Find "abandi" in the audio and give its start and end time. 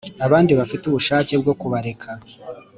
0.25-0.51